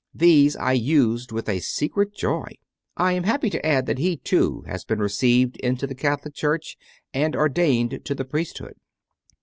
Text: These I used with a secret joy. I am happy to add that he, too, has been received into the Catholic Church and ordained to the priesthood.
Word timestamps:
These 0.15 0.55
I 0.55 0.71
used 0.73 1.31
with 1.31 1.47
a 1.47 1.59
secret 1.59 2.11
joy. 2.11 2.55
I 2.97 3.13
am 3.13 3.21
happy 3.21 3.51
to 3.51 3.63
add 3.63 3.85
that 3.85 3.99
he, 3.99 4.17
too, 4.17 4.63
has 4.65 4.83
been 4.83 4.97
received 4.97 5.57
into 5.57 5.85
the 5.85 5.93
Catholic 5.93 6.33
Church 6.33 6.75
and 7.13 7.35
ordained 7.35 8.03
to 8.05 8.15
the 8.15 8.25
priesthood. 8.25 8.77